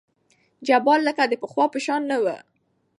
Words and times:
جبار 0.67 0.99
لکه 1.07 1.23
د 1.27 1.33
پخوا 1.41 1.65
په 1.73 1.79
شان 1.85 2.01
نه 2.11 2.17
وو. 2.23 2.35